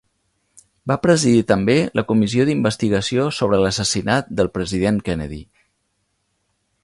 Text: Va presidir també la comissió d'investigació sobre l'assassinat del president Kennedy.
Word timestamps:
Va 0.91 0.95
presidir 1.01 1.43
també 1.51 1.75
la 1.99 2.03
comissió 2.13 2.47
d'investigació 2.49 3.27
sobre 3.41 3.61
l'assassinat 3.65 4.35
del 4.41 4.49
president 4.57 4.99
Kennedy. 5.11 5.41